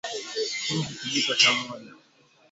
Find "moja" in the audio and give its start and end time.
1.53-1.91